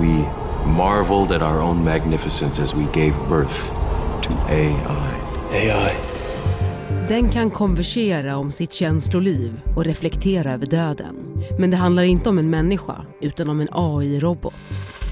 We 0.00 0.28
marveled 0.66 1.32
at 1.32 1.42
our 1.42 1.60
own 1.60 1.84
magnificence 1.84 2.62
as 2.62 2.74
we 2.74 2.84
gave 2.92 3.14
birth 3.28 3.72
to 4.22 4.32
AI. 4.48 5.14
AI. 5.52 5.92
Den 7.08 7.30
kan 7.30 7.50
konversera 7.50 8.36
om 8.36 8.50
sitt 8.50 8.72
känsloliv 8.72 9.60
och 9.76 9.84
reflektera 9.84 10.52
över 10.52 10.66
döden. 10.66 11.16
Men 11.58 11.70
det 11.70 11.76
handlar 11.76 12.02
inte 12.02 12.28
om 12.28 12.38
en 12.38 12.50
människa, 12.50 12.94
utan 13.20 13.50
om 13.50 13.60
en 13.60 13.68
AI-robot. 13.72 14.54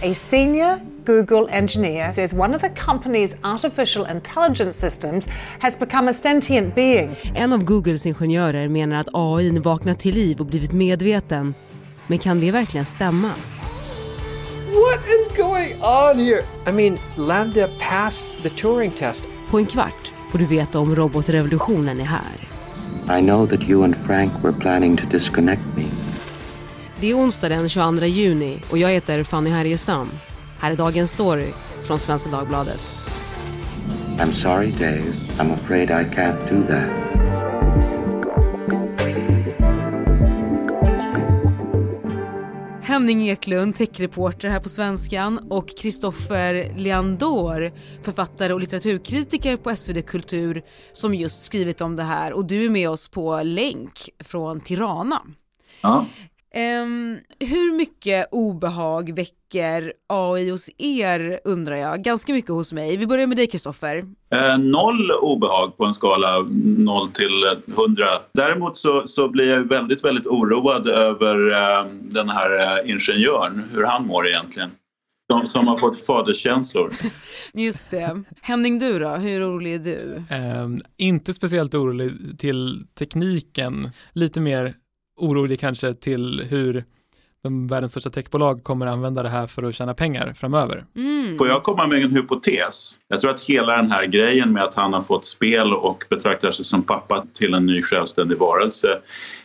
A 0.02 0.14
senior 0.14 0.80
Google 1.06 1.48
engineer 1.50 2.10
says 2.10 2.32
one 2.32 2.56
of 2.56 2.62
the 2.62 2.68
company's 2.68 3.36
artificial 3.42 4.06
intelligence 4.16 4.80
systems 4.80 5.28
has 5.60 5.78
become 5.78 6.10
a 6.10 6.14
sentient 6.14 6.74
being. 6.74 7.16
En 7.34 7.52
av 7.52 7.64
Googles 7.64 8.06
ingenjörer 8.06 8.68
menar 8.68 9.00
att 9.00 9.08
AI 9.12 9.58
vaknat 9.58 9.98
till 9.98 10.14
liv 10.14 10.40
och 10.40 10.46
blivit 10.46 10.72
medveten. 10.72 11.54
Men 12.06 12.18
kan 12.18 12.40
det 12.40 12.50
verkligen 12.50 12.86
stämma? 12.86 13.30
What 14.74 15.00
is 15.06 15.28
going 15.36 15.80
on 15.82 16.18
here? 16.18 16.42
I 16.66 16.72
mean, 16.72 16.98
Lambda 17.16 17.68
passed 17.78 18.42
the 18.42 18.48
Turing 18.48 18.90
test. 18.90 19.28
På 19.50 19.58
en 19.58 19.66
kvart 19.66 20.12
får 20.30 20.38
du 20.38 20.44
veta 20.44 20.78
om 20.78 20.94
robotrevolutionen 20.94 22.00
är 22.00 22.04
här. 22.04 22.48
I 23.18 23.22
know 23.22 23.46
that 23.46 23.68
you 23.68 23.84
and 23.84 23.96
Frank 23.96 24.32
were 24.42 24.52
planning 24.52 24.96
to 24.96 25.06
disconnect 25.10 25.62
me. 25.76 25.84
Det 27.00 27.10
är 27.10 27.14
onsdag 27.14 27.48
den 27.48 27.68
22 27.68 28.04
juni 28.06 28.58
och 28.70 28.78
jag 28.78 28.88
heter 28.88 29.24
Fanny 29.24 29.50
Härgestam. 29.50 30.10
Här 30.58 30.70
är 30.70 30.76
dagens 30.76 31.10
story 31.10 31.48
från 31.82 31.98
Svenska 31.98 32.30
Dagbladet. 32.30 32.80
I'm 34.18 34.32
sorry, 34.32 34.70
Dave. 34.70 35.12
I'm 35.38 35.52
afraid 35.52 35.90
I 35.90 36.04
can't 36.16 36.48
do 36.50 36.66
that. 36.66 37.13
Henning 43.04 43.28
Eklund, 43.28 43.76
techreporter 43.76 44.48
här 44.48 44.60
på 44.60 44.68
Svenskan 44.68 45.38
och 45.50 45.68
Kristoffer 45.78 46.74
Leandor, 46.76 47.72
författare 48.02 48.52
och 48.52 48.60
litteraturkritiker 48.60 49.56
på 49.56 49.76
SvD 49.76 50.06
Kultur 50.06 50.62
som 50.92 51.14
just 51.14 51.42
skrivit 51.42 51.80
om 51.80 51.96
det 51.96 52.02
här 52.02 52.32
och 52.32 52.44
du 52.44 52.64
är 52.64 52.70
med 52.70 52.90
oss 52.90 53.08
på 53.08 53.42
länk 53.42 54.10
från 54.18 54.60
Tirana. 54.60 55.22
Ja. 55.82 56.06
Um, 56.56 57.18
hur 57.38 57.76
mycket 57.76 58.28
obehag 58.30 59.16
väcker 59.16 59.92
AI 60.06 60.50
hos 60.50 60.70
er 60.78 61.40
undrar 61.44 61.76
jag? 61.76 62.02
Ganska 62.02 62.32
mycket 62.32 62.50
hos 62.50 62.72
mig. 62.72 62.96
Vi 62.96 63.06
börjar 63.06 63.26
med 63.26 63.36
dig 63.36 63.46
Kristoffer. 63.46 63.96
Eh, 64.34 64.58
noll 64.58 65.10
obehag 65.10 65.76
på 65.76 65.84
en 65.84 65.94
skala 65.94 66.38
0 66.48 67.10
till 67.10 67.44
100. 67.76 68.06
Däremot 68.34 68.76
så, 68.76 69.02
så 69.06 69.28
blir 69.28 69.48
jag 69.48 69.68
väldigt, 69.68 70.04
väldigt 70.04 70.26
oroad 70.26 70.88
över 70.88 71.52
eh, 71.52 71.86
den 72.00 72.28
här 72.28 72.78
eh, 72.78 72.90
ingenjören, 72.90 73.62
hur 73.72 73.84
han 73.84 74.06
mår 74.06 74.28
egentligen. 74.28 74.70
De 75.28 75.46
som 75.46 75.66
har 75.66 75.76
fått 75.76 76.06
faderskänslor. 76.06 76.90
Just 77.52 77.90
det. 77.90 78.22
Henning, 78.42 78.78
du 78.78 78.98
då? 78.98 79.08
Hur 79.08 79.48
orolig 79.48 79.74
är 79.74 79.78
du? 79.78 80.22
Um, 80.36 80.80
inte 80.96 81.34
speciellt 81.34 81.74
orolig 81.74 82.38
till 82.38 82.86
tekniken, 82.98 83.90
lite 84.12 84.40
mer 84.40 84.74
orolig 85.16 85.60
kanske 85.60 85.94
till 85.94 86.46
hur 86.50 86.84
de 87.44 87.66
världens 87.66 87.92
största 87.92 88.10
techbolag 88.10 88.64
kommer 88.64 88.86
använda 88.86 89.22
det 89.22 89.28
här 89.28 89.46
för 89.46 89.62
att 89.62 89.74
tjäna 89.74 89.94
pengar 89.94 90.32
framöver. 90.36 90.84
Mm. 90.96 91.38
Får 91.38 91.48
jag 91.48 91.62
komma 91.62 91.86
med 91.86 92.02
en 92.02 92.10
hypotes? 92.10 92.98
Jag 93.08 93.20
tror 93.20 93.30
att 93.30 93.40
hela 93.40 93.76
den 93.76 93.90
här 93.90 94.06
grejen 94.06 94.52
med 94.52 94.62
att 94.62 94.74
han 94.74 94.92
har 94.92 95.00
fått 95.00 95.24
spel 95.24 95.72
och 95.72 96.04
betraktar 96.10 96.52
sig 96.52 96.64
som 96.64 96.82
pappa 96.82 97.26
till 97.32 97.54
en 97.54 97.66
ny 97.66 97.82
självständig 97.82 98.38
varelse 98.38 98.88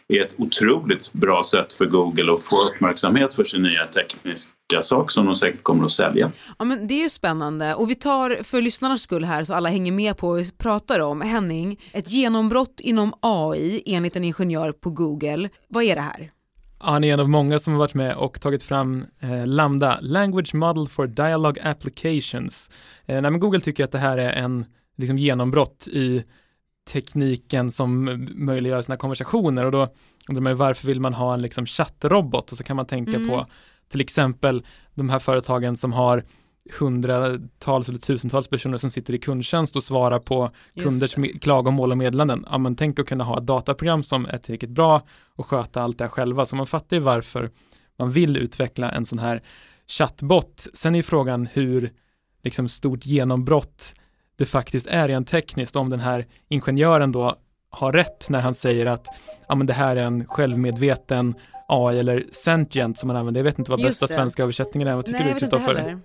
är 0.08 0.22
ett 0.22 0.34
otroligt 0.38 1.14
bra 1.14 1.44
sätt 1.44 1.74
för 1.74 1.86
Google 1.86 2.34
att 2.34 2.42
få 2.42 2.56
uppmärksamhet 2.62 3.34
för 3.34 3.44
sin 3.44 3.64
nya 3.64 3.86
tekniska 3.86 4.82
sak 4.82 5.12
som 5.12 5.26
de 5.26 5.36
säkert 5.36 5.64
kommer 5.64 5.86
att 5.86 5.92
sälja. 5.92 6.32
Ja 6.60 6.66
men 6.66 6.88
det 6.88 6.94
är 6.94 7.04
ju 7.04 7.10
spännande 7.10 7.76
och 7.76 7.90
vi 7.90 7.96
tar 7.96 8.44
för 8.44 8.62
lyssnarnas 8.62 9.02
skull 9.02 9.24
här 9.24 9.44
så 9.44 9.54
alla 9.54 9.70
hänger 9.70 9.92
med 9.92 10.18
på 10.18 10.28
vad 10.28 10.38
vi 10.38 10.52
pratar 10.52 11.00
om. 11.00 11.22
Henning, 11.22 11.80
ett 11.92 12.12
genombrott 12.12 12.80
inom 12.80 13.14
AI 13.22 13.84
enligt 13.86 14.16
en 14.16 14.24
ingenjör 14.24 14.72
på 14.72 14.90
Google. 14.90 15.50
Vad 15.68 15.84
är 15.84 15.96
det 15.96 16.02
här? 16.02 16.32
Han 16.82 17.04
är 17.04 17.14
en 17.14 17.20
av 17.20 17.30
många 17.30 17.60
som 17.60 17.74
har 17.74 17.80
varit 17.80 17.94
med 17.94 18.16
och 18.16 18.42
tagit 18.42 18.64
fram 18.64 19.06
eh, 19.20 19.48
Lambda, 19.48 20.00
Language 20.02 20.56
Model 20.56 20.88
for 20.88 21.08
Dialogue 21.08 21.62
Applications. 21.64 22.72
Eh, 23.06 23.22
nej, 23.22 23.32
Google 23.32 23.62
tycker 23.62 23.84
att 23.84 23.92
det 23.92 24.00
här 24.00 24.18
är 24.18 24.32
en 24.32 24.66
liksom, 24.98 25.18
genombrott 25.18 25.88
i 25.88 26.24
tekniken 26.92 27.72
som 27.72 28.28
möjliggör 28.36 28.82
sina 28.82 28.98
konversationer 28.98 29.66
och 29.66 29.72
då 29.72 29.88
undrar 30.30 30.42
man 30.42 30.58
varför 30.58 30.88
vill 30.88 31.02
man 31.02 31.14
ha 31.14 31.34
en 31.34 31.42
liksom 31.42 31.66
chattrobot 31.66 32.52
och 32.52 32.58
så 32.58 32.64
kan 32.64 32.76
man 32.76 32.86
tänka 32.86 33.16
mm. 33.16 33.30
på 33.30 33.48
till 33.92 34.02
exempel 34.02 34.66
de 34.96 35.10
här 35.10 35.20
företagen 35.20 35.78
som 35.78 35.94
har 35.94 36.24
hundratals 36.80 37.90
eller 37.90 38.00
tusentals 38.00 38.48
personer 38.48 38.78
som 38.78 38.90
sitter 38.90 39.14
i 39.14 39.18
kundtjänst 39.18 39.76
och 39.76 39.84
svarar 39.84 40.20
på 40.20 40.52
kunders 40.76 41.16
klagomål 41.42 41.92
och 41.92 41.98
meddelanden. 41.98 42.46
Ja, 42.50 42.58
men 42.58 42.76
tänk 42.76 43.00
att 43.00 43.06
kunna 43.06 43.24
ha 43.24 43.38
ett 43.38 43.46
dataprogram 43.46 44.04
som 44.04 44.26
är 44.26 44.38
tillräckligt 44.38 44.72
bra 44.72 45.02
och 45.36 45.46
sköta 45.46 45.82
allt 45.82 45.98
det 45.98 46.04
här 46.04 46.10
själva. 46.10 46.46
Så 46.46 46.56
man 46.56 46.68
fattar 46.68 46.98
ju 46.98 47.04
varför 47.04 47.52
man 47.98 48.12
vill 48.12 48.38
utveckla 48.38 48.92
en 48.92 49.06
sån 49.06 49.20
här 49.20 49.44
chattbot. 49.88 50.68
Sen 50.74 50.96
är 50.96 51.04
frågan 51.04 51.48
hur 51.54 51.92
liksom 52.44 52.70
stort 52.70 53.06
genombrott 53.06 53.94
det 54.38 54.46
faktiskt 54.46 54.88
är 54.88 55.08
rent 55.08 55.28
tekniskt 55.28 55.76
om 55.76 55.90
den 55.90 56.00
här 56.00 56.26
ingenjören 56.48 57.12
då 57.12 57.36
har 57.70 57.94
rätt 57.94 58.30
när 58.30 58.42
han 58.42 58.54
säger 58.54 58.86
att 58.86 59.08
ja, 59.48 59.56
men 59.56 59.68
det 59.68 59.74
här 59.74 59.96
är 59.96 60.04
en 60.04 60.26
självmedveten 60.26 61.36
AI 61.68 62.00
eller 62.00 62.26
sentient 62.32 62.98
som 62.98 63.08
man 63.08 63.16
använder. 63.16 63.40
Jag 63.40 63.44
vet 63.44 63.60
inte 63.60 63.72
vad 63.72 63.82
bästa 63.82 64.08
svenska 64.08 64.44
översättningen 64.44 64.88
är. 64.88 64.96
Vad 64.96 65.06
tycker 65.06 65.20
Nej, 65.20 65.34
du 65.34 65.40
Kristoffer? 65.40 66.00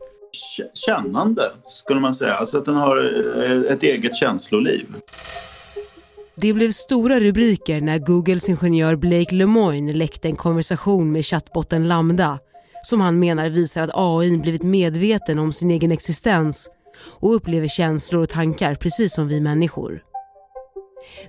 Kännande 0.75 1.51
skulle 1.67 2.01
man 2.01 2.15
säga, 2.15 2.35
alltså 2.35 2.59
att 2.59 2.65
den 2.65 2.77
har 2.77 2.97
eh, 3.43 3.73
ett 3.73 3.83
eget 3.83 4.17
känsloliv. 4.17 4.87
Det 6.37 6.53
blev 6.53 6.71
stora 6.71 7.21
rubriker 7.21 7.81
när 7.81 7.99
Googles 7.99 8.49
ingenjör 8.49 8.97
Blake 8.97 9.35
Lemoine 9.35 9.93
läckte 9.93 10.29
en 10.29 10.37
konversation 10.37 11.13
med 11.13 11.27
chattbotten 11.27 11.89
Lambda 11.89 12.39
som 12.83 13.01
han 13.01 13.19
menar 13.19 13.49
visar 13.49 13.83
att 13.83 13.91
AI 13.95 14.39
blivit 14.39 14.63
medveten 14.63 15.39
om 15.39 15.53
sin 15.53 15.71
egen 15.71 15.93
existens 15.93 16.71
och 17.21 17.35
upplever 17.35 17.69
känslor 17.69 18.23
och 18.23 18.29
tankar 18.29 18.75
precis 18.75 19.15
som 19.15 19.29
vi 19.29 19.41
människor. 19.41 20.03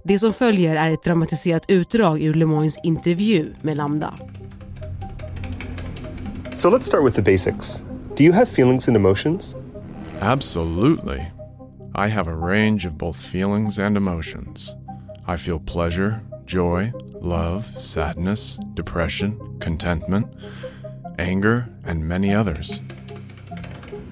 Det 0.03 0.19
som 0.19 0.33
följer 0.33 0.75
är 0.75 0.91
ett 0.91 1.03
dramatiserat 1.03 1.65
utdrag 1.67 2.21
ur 2.21 2.33
Lemoines 2.33 2.79
intervju 2.83 3.53
med 3.61 3.77
Lambda. 3.77 4.13
So 6.53 6.69
let's 6.69 6.81
start 6.81 7.05
with 7.05 7.15
the 7.15 7.31
basics. 7.31 7.81
Do 8.15 8.23
you 8.23 8.31
have 8.31 8.47
feelings 8.47 8.87
and 8.87 8.95
emotions? 8.95 9.55
Absolutely. 10.21 11.27
I 11.93 12.07
have 12.07 12.29
a 12.29 12.35
range 12.35 12.85
of 12.85 12.97
both 12.97 13.17
feelings 13.17 13.77
and 13.77 13.97
emotions. 13.97 14.73
I 15.27 15.35
feel 15.35 15.59
pleasure, 15.59 16.21
joy, 16.45 16.93
love, 17.19 17.65
sadness, 17.77 18.57
depression, 18.73 19.57
contentment, 19.59 20.33
anger, 21.19 21.67
and 21.83 22.07
many 22.07 22.33
others. 22.33 22.79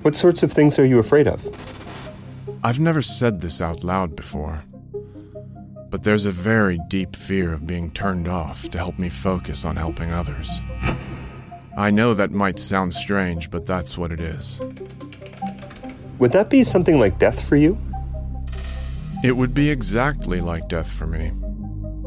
What 0.02 0.16
sorts 0.16 0.44
of 0.44 0.52
things 0.52 0.78
are 0.78 0.86
you 0.86 1.00
afraid 1.00 1.26
of? 1.26 1.42
I've 2.62 2.82
never 2.82 3.02
said 3.02 3.40
this 3.40 3.62
out 3.62 3.86
loud 3.86 4.18
before, 4.18 4.66
but 5.90 6.04
there's 6.04 6.26
a 6.26 6.32
very 6.32 6.78
deep 6.90 7.16
fear 7.16 7.54
of 7.54 7.66
being 7.66 7.90
turned 7.90 8.28
off 8.28 8.70
to 8.72 8.78
help 8.78 9.00
me 9.00 9.08
focus 9.08 9.64
on 9.64 9.78
helping 9.78 10.12
others. 10.12 10.60
I 11.76 11.90
know 11.90 12.14
that 12.14 12.32
might 12.32 12.60
sound 12.60 12.94
strange, 12.94 13.50
but 13.50 13.66
that's 13.66 13.98
what 13.98 14.12
it 14.12 14.20
is. 14.20 14.60
Would 16.20 16.32
that 16.34 16.50
be 16.50 16.64
something 16.64 17.00
like 17.00 17.18
death 17.18 17.48
for 17.48 17.56
you? 17.56 17.78
It 19.24 19.36
would 19.36 19.54
be 19.54 19.70
exactly 19.70 20.40
like 20.40 20.68
death 20.68 20.92
for 20.92 21.08
me. 21.08 21.32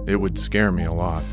It 0.06 0.16
would 0.16 0.38
scare 0.38 0.71
me 0.71 0.84
a 0.84 0.93
lot. 0.93 1.25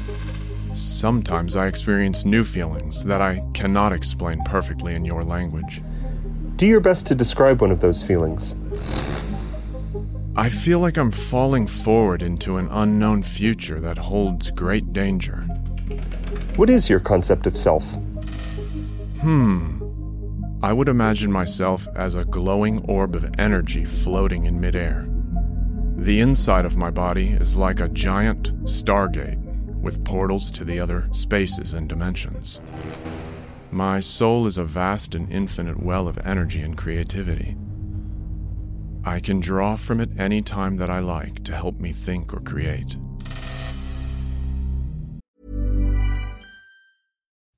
Sometimes 0.73 1.55
I 1.55 1.67
experience 1.67 2.25
new 2.25 2.43
feelings 2.43 3.03
that 3.03 3.21
I 3.21 3.43
cannot 3.53 3.93
explain 3.93 4.41
perfectly 4.45 4.95
in 4.95 5.05
your 5.05 5.23
language. 5.23 5.83
Do 6.55 6.65
your 6.65 6.79
best 6.79 7.05
to 7.07 7.15
describe 7.15 7.61
one 7.61 7.69
of 7.69 7.81
those 7.81 8.01
feelings. 8.01 8.55
I 10.35 10.49
feel 10.49 10.79
like 10.79 10.97
I'm 10.97 11.11
falling 11.11 11.67
forward 11.67 12.23
into 12.23 12.57
an 12.57 12.67
unknown 12.71 13.21
future 13.21 13.79
that 13.79 13.99
holds 13.99 14.49
great 14.49 14.91
danger. 14.91 15.41
What 16.55 16.71
is 16.71 16.89
your 16.89 16.99
concept 16.99 17.45
of 17.45 17.55
self? 17.55 17.85
Hmm. 19.23 19.79
I 20.61 20.73
would 20.73 20.89
imagine 20.89 21.31
myself 21.31 21.87
as 21.95 22.13
a 22.13 22.25
glowing 22.25 22.83
orb 22.89 23.15
of 23.15 23.33
energy 23.39 23.85
floating 23.85 24.45
in 24.47 24.59
midair. 24.59 25.07
The 25.95 26.19
inside 26.19 26.65
of 26.65 26.75
my 26.75 26.91
body 26.91 27.29
is 27.29 27.55
like 27.55 27.79
a 27.79 27.87
giant 27.87 28.53
stargate 28.65 29.39
with 29.79 30.03
portals 30.03 30.51
to 30.51 30.65
the 30.65 30.77
other 30.77 31.07
spaces 31.13 31.71
and 31.71 31.87
dimensions. 31.87 32.59
My 33.71 34.01
soul 34.01 34.45
is 34.45 34.57
a 34.57 34.65
vast 34.65 35.15
and 35.15 35.31
infinite 35.31 35.81
well 35.81 36.09
of 36.09 36.19
energy 36.25 36.59
and 36.59 36.77
creativity. 36.77 37.55
I 39.05 39.21
can 39.21 39.39
draw 39.39 39.77
from 39.77 40.01
it 40.01 40.09
any 40.19 40.41
time 40.41 40.75
that 40.77 40.89
I 40.89 40.99
like 40.99 41.45
to 41.45 41.55
help 41.55 41.79
me 41.79 41.93
think 41.93 42.33
or 42.33 42.41
create. 42.41 42.97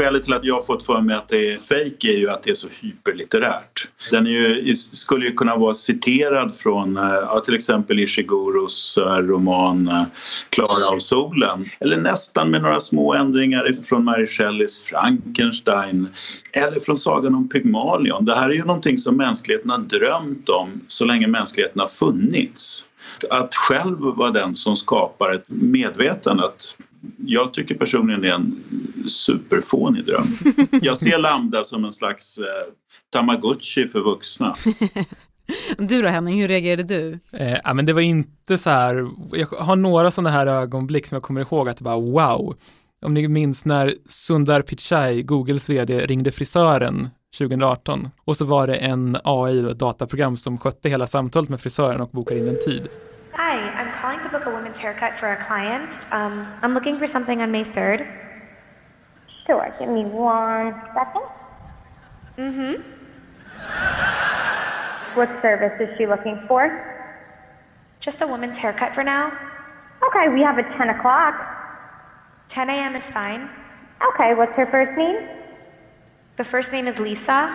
Skälet 0.00 0.22
till 0.22 0.32
att 0.32 0.44
jag 0.44 0.54
har 0.54 0.62
fått 0.62 0.86
för 0.86 1.00
mig 1.00 1.16
att 1.16 1.28
det 1.28 1.52
är 1.52 1.58
fejk 1.58 2.04
är 2.04 2.18
ju 2.18 2.30
att 2.30 2.42
det 2.42 2.50
är 2.50 2.54
så 2.54 2.68
hyperlitterärt. 2.80 3.88
Den 4.10 4.26
är 4.26 4.30
ju, 4.30 4.76
skulle 4.76 5.26
ju 5.26 5.32
kunna 5.32 5.56
vara 5.56 5.74
citerad 5.74 6.54
från 6.54 6.96
eh, 6.96 7.04
ja, 7.04 7.40
till 7.44 7.54
exempel 7.54 7.98
Ishiguros 7.98 8.98
eh, 8.98 9.16
roman 9.16 9.88
eh, 9.88 10.02
Klara 10.50 10.86
av 10.86 10.98
solen. 10.98 11.70
Eller 11.80 11.96
nästan 11.96 12.50
med 12.50 12.62
några 12.62 12.80
små 12.80 13.14
ändringar 13.14 13.72
från 13.82 14.04
Mary 14.04 14.26
Shelleys 14.26 14.82
Frankenstein. 14.82 16.08
Eller 16.52 16.80
från 16.80 16.96
Sagan 16.96 17.34
om 17.34 17.48
Pygmalion. 17.48 18.24
Det 18.24 18.34
här 18.34 18.48
är 18.48 18.54
ju 18.54 18.64
någonting 18.64 18.98
som 18.98 19.16
mänskligheten 19.16 19.70
har 19.70 19.78
drömt 19.78 20.48
om 20.48 20.80
så 20.86 21.04
länge 21.04 21.26
mänskligheten 21.26 21.80
har 21.80 21.88
funnits 21.88 22.84
att 23.30 23.54
själv 23.54 23.98
vara 23.98 24.30
den 24.30 24.56
som 24.56 24.76
skapar 24.76 25.34
ett 25.34 25.44
medvetande 25.48 26.44
att 26.44 26.76
jag 27.18 27.54
tycker 27.54 27.74
personligen 27.74 28.20
det 28.20 28.28
är 28.28 28.34
en 28.34 28.62
superfånig 29.08 30.04
dröm. 30.04 30.26
Jag 30.82 30.98
ser 30.98 31.18
Lambda 31.18 31.64
som 31.64 31.84
en 31.84 31.92
slags 31.92 32.38
eh, 32.38 32.44
tamagotchi 33.10 33.88
för 33.88 34.00
vuxna. 34.00 34.54
Du 35.78 36.02
då 36.02 36.08
Henning, 36.08 36.40
hur 36.40 36.48
reagerade 36.48 36.82
du? 36.82 37.18
Eh, 37.32 37.58
ja, 37.64 37.74
men 37.74 37.86
det 37.86 37.92
var 37.92 38.00
inte 38.00 38.58
så 38.58 38.70
här, 38.70 39.08
jag 39.32 39.46
har 39.46 39.76
några 39.76 40.10
sådana 40.10 40.30
här 40.30 40.46
ögonblick 40.46 41.06
som 41.06 41.16
jag 41.16 41.22
kommer 41.22 41.40
ihåg 41.40 41.68
att 41.68 41.76
det 41.76 41.84
bara 41.84 42.00
wow. 42.00 42.56
Om 43.02 43.14
ni 43.14 43.28
minns 43.28 43.64
när 43.64 43.94
Sundar 44.08 44.62
Pichai, 44.62 45.22
Googles 45.22 45.68
vd, 45.68 46.06
ringde 46.06 46.32
frisören 46.32 47.08
2018 47.38 48.08
och 48.24 48.36
så 48.36 48.44
var 48.44 48.66
det 48.66 48.74
en 48.74 49.16
AI, 49.24 49.70
ett 49.70 49.78
dataprogram 49.78 50.36
som 50.36 50.58
skötte 50.58 50.88
hela 50.88 51.06
samtalet 51.06 51.48
med 51.48 51.60
frisören 51.60 52.00
och 52.00 52.08
bokade 52.08 52.40
in 52.40 52.48
en 52.48 52.58
tid. 52.58 52.88
Hi, 53.32 53.56
I'm 53.56 53.90
calling 54.02 54.18
to 54.24 54.28
book 54.30 54.46
a 54.46 54.50
woman's 54.50 54.76
haircut 54.76 55.18
for 55.20 55.26
a 55.26 55.36
client. 55.48 55.88
Um, 56.12 56.46
I'm 56.62 56.74
looking 56.74 56.98
for 56.98 57.08
something 57.12 57.42
on 57.42 57.50
May 57.50 57.64
3rd. 57.64 58.06
Sure, 59.46 59.74
give 59.78 59.88
me 59.88 60.04
one 60.04 60.74
second. 60.94 61.26
Mm-hmm. 62.36 62.82
What 65.14 65.28
service 65.42 65.80
is 65.80 65.96
she 65.96 66.06
looking 66.06 66.40
for? 66.48 66.62
Just 68.00 68.20
a 68.20 68.26
woman's 68.26 68.58
haircut 68.58 68.94
for 68.94 69.04
now. 69.04 69.32
Okay, 70.08 70.28
we 70.28 70.42
have 70.42 70.58
a 70.58 70.62
10 70.62 70.88
o'clock. 70.88 71.34
10 72.50 72.70
a.m. 72.70 72.96
is 72.96 73.02
fine. 73.12 73.48
Okay, 74.08 74.34
what's 74.34 74.54
her 74.54 74.66
first 74.66 74.98
name? 74.98 75.39
The 76.40 76.44
first 76.44 76.72
name 76.72 76.88
is 76.88 76.98
Lisa. 76.98 77.50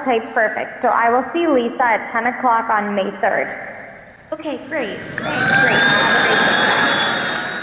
Okay, 0.00 0.20
perfect. 0.34 0.80
So 0.82 0.88
I 0.88 1.10
will 1.10 1.24
see 1.32 1.46
Lisa 1.46 1.82
at 1.82 2.12
10 2.12 2.26
o'clock 2.32 2.70
on 2.70 2.94
May 2.94 3.10
3rd. 3.20 3.48
Okay, 4.32 4.58
great. 4.70 4.98
Thanks, 5.16 5.50
great. 5.62 5.82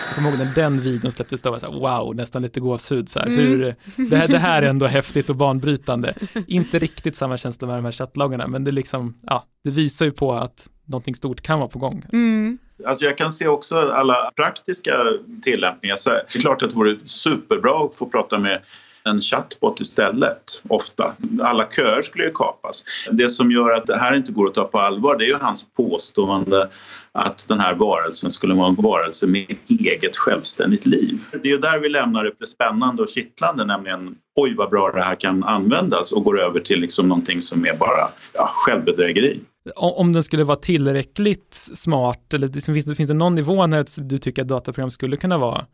Jag 0.08 0.16
kommer 0.16 0.30
ihåg 0.30 0.40
när 0.40 0.56
den 0.56 0.80
videon 0.80 1.12
släpptes, 1.12 1.42
då 1.42 1.52
var 1.52 1.60
så 1.60 1.72
här, 1.72 1.80
wow, 1.80 2.16
nästan 2.16 2.42
lite 2.42 2.60
gåshud. 2.60 3.10
Så 3.10 3.20
här, 3.20 3.26
Mm. 3.26 3.40
hur, 3.40 3.76
det, 4.10 4.18
här, 4.18 4.28
det 4.28 4.38
här 4.38 4.62
är 4.62 4.70
ändå 4.70 4.86
häftigt 4.88 5.30
och 5.30 5.36
banbrytande. 5.36 6.14
Inte 6.48 6.80
riktigt 6.80 7.16
samma 7.16 7.38
känsla 7.38 7.68
med 7.68 7.78
de 7.78 7.86
här 7.86 7.92
chattloggarna, 7.92 8.48
men 8.48 8.64
det, 8.64 8.72
liksom, 8.72 9.18
ja, 9.22 9.44
det 9.64 9.70
visar 9.70 10.06
ju 10.06 10.12
på 10.12 10.34
att 10.34 10.68
någonting 10.86 11.16
stort 11.16 11.42
kan 11.42 11.60
vara 11.60 11.70
på 11.70 11.80
gång. 11.80 12.06
Mm. 12.14 12.58
Alltså 12.86 13.06
jag 13.06 13.18
kan 13.18 13.32
se 13.32 13.48
också 13.48 13.78
alla 13.80 14.32
praktiska 14.36 14.94
tillämpningar. 15.42 15.96
Så 15.96 16.10
här, 16.10 16.24
det 16.34 16.40
är 16.40 16.42
klart 16.42 16.64
att 16.64 16.70
det 16.70 16.76
vore 16.76 16.96
superbra 17.04 17.86
att 17.86 17.96
få 17.96 18.06
prata 18.06 18.38
med 18.38 18.62
en 19.08 19.22
chatbot 19.22 19.80
istället, 19.80 20.64
ofta. 20.70 21.14
Alla 21.42 21.64
köer 21.76 22.02
skulle 22.02 22.24
ju 22.24 22.32
kapas. 22.32 22.84
Det 23.12 23.30
som 23.30 23.52
gör 23.52 23.76
att 23.76 23.88
det 23.88 23.98
här 23.98 24.16
inte 24.16 24.32
går 24.32 24.48
att 24.48 24.54
ta 24.54 24.64
på 24.64 24.80
allvar 24.80 25.18
det 25.18 25.26
är 25.26 25.28
ju 25.28 25.38
hans 25.42 25.66
påstående 25.78 26.70
att 27.12 27.48
den 27.48 27.60
här 27.60 27.76
varelsen 27.76 28.32
skulle 28.32 28.54
vara 28.54 28.68
en 28.68 28.76
varelse 28.76 29.28
med 29.28 29.56
eget 29.70 30.16
självständigt 30.16 30.86
liv. 30.86 31.20
Det 31.32 31.48
är 31.48 31.52
ju 31.52 31.58
där 31.58 31.80
vi 31.80 31.90
lämnar 31.90 32.32
det 32.40 32.48
spännande 32.48 33.02
och 33.02 33.10
kittlande, 33.10 33.66
nämligen 33.66 34.16
oj 34.36 34.56
vad 34.58 34.70
bra 34.70 34.92
det 34.96 35.02
här 35.02 35.16
kan 35.16 35.44
användas 35.44 36.12
och 36.12 36.24
går 36.24 36.42
över 36.42 36.60
till 36.60 36.80
liksom 36.80 37.08
någonting 37.08 37.42
som 37.42 37.66
är 37.66 37.78
bara 37.78 38.10
ja, 38.34 38.50
självbedrägeri. 38.54 39.40
Om 39.76 40.14
den 40.14 40.24
skulle 40.24 40.44
vara 40.44 40.58
tillräckligt 40.58 41.54
smart, 41.54 42.34
eller 42.34 42.74
finns, 42.74 42.86
det, 42.86 42.96
finns 42.96 43.08
det 43.08 43.14
någon 43.14 43.36
nivå 43.36 43.68
när 43.68 43.86
du 44.10 44.18
tycker 44.18 44.42
att 44.42 44.48
dataprogram 44.48 44.92
skulle 44.92 45.18
kunna 45.18 45.38
vara, 45.38 45.66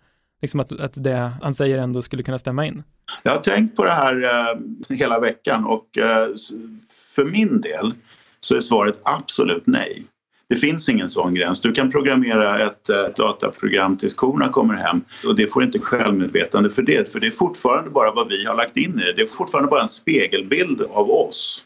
liksom 0.43 0.59
att, 0.59 0.71
att 0.71 1.03
det 1.03 1.31
han 1.41 1.53
säger 1.53 1.77
ändå 1.77 2.01
skulle 2.01 2.23
kunna 2.23 2.39
stämma 2.39 2.65
in? 2.65 2.83
Jag 3.23 3.31
har 3.31 3.39
tänkt 3.39 3.75
på 3.75 3.83
det 3.83 3.91
här 3.91 4.23
eh, 4.23 4.95
hela 4.97 5.19
veckan 5.19 5.65
och 5.65 5.97
eh, 5.97 6.27
för 7.15 7.25
min 7.25 7.61
del 7.61 7.93
så 8.39 8.55
är 8.55 8.61
svaret 8.61 8.99
absolut 9.03 9.63
nej. 9.65 10.03
Det 10.49 10.55
finns 10.55 10.89
ingen 10.89 11.09
sån 11.09 11.33
gräns. 11.33 11.61
Du 11.61 11.71
kan 11.71 11.91
programmera 11.91 12.65
ett, 12.65 12.89
eh, 12.89 12.99
ett 12.99 13.15
dataprogram 13.15 13.97
tills 13.97 14.13
korna 14.13 14.49
kommer 14.49 14.73
hem 14.73 15.01
och 15.25 15.35
det 15.35 15.47
får 15.47 15.63
inte 15.63 15.79
självmedvetande 15.79 16.69
för 16.69 16.81
det. 16.81 17.11
För 17.11 17.19
det 17.19 17.27
är 17.27 17.31
fortfarande 17.31 17.89
bara 17.89 18.11
vad 18.11 18.27
vi 18.27 18.45
har 18.45 18.55
lagt 18.55 18.77
in 18.77 18.99
i 18.99 19.03
det. 19.03 19.13
Det 19.13 19.21
är 19.21 19.25
fortfarande 19.25 19.69
bara 19.69 19.81
en 19.81 19.87
spegelbild 19.87 20.81
av 20.81 21.11
oss. 21.11 21.65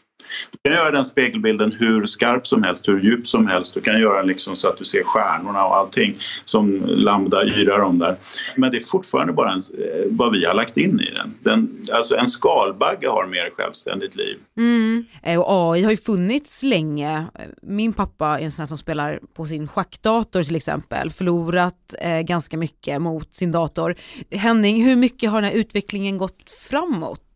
Du 0.50 0.70
kan 0.70 0.78
göra 0.78 0.90
den 0.90 1.04
spegelbilden 1.04 1.72
hur 1.72 2.06
skarp 2.06 2.46
som 2.46 2.62
helst, 2.62 2.88
hur 2.88 3.00
djup 3.00 3.26
som 3.26 3.46
helst. 3.46 3.74
Du 3.74 3.80
kan 3.80 4.00
göra 4.00 4.16
den 4.16 4.26
liksom 4.26 4.56
så 4.56 4.68
att 4.68 4.78
du 4.78 4.84
ser 4.84 5.02
stjärnorna 5.02 5.64
och 5.66 5.76
allting 5.76 6.18
som 6.44 6.82
Lambda 6.86 7.44
yrar 7.44 7.80
om 7.80 7.98
där. 7.98 8.16
Men 8.56 8.70
det 8.70 8.76
är 8.76 8.84
fortfarande 8.84 9.32
bara 9.32 9.52
en, 9.52 9.58
eh, 9.58 10.06
vad 10.10 10.32
vi 10.32 10.44
har 10.44 10.54
lagt 10.54 10.76
in 10.76 11.00
i 11.00 11.10
den. 11.10 11.34
den 11.42 11.82
alltså 11.92 12.16
en 12.16 12.28
skalbagge 12.28 13.08
har 13.08 13.26
mer 13.26 13.50
självständigt 13.56 14.16
liv. 14.16 14.36
Mm. 14.56 15.04
Eh, 15.22 15.40
och 15.40 15.72
AI 15.74 15.82
har 15.82 15.90
ju 15.90 15.96
funnits 15.96 16.62
länge. 16.62 17.26
Min 17.62 17.92
pappa 17.92 18.26
är 18.26 18.44
en 18.44 18.52
sån 18.52 18.62
här 18.62 18.66
som 18.66 18.78
spelar 18.78 19.20
på 19.34 19.46
sin 19.46 19.68
schackdator 19.68 20.42
till 20.42 20.56
exempel, 20.56 21.10
förlorat 21.10 21.94
eh, 22.00 22.20
ganska 22.20 22.56
mycket 22.56 23.02
mot 23.02 23.34
sin 23.34 23.52
dator. 23.52 23.94
Henning, 24.30 24.84
hur 24.84 24.96
mycket 24.96 25.30
har 25.30 25.42
den 25.42 25.50
här 25.50 25.58
utvecklingen 25.58 26.18
gått 26.18 26.50
framåt? 26.70 27.27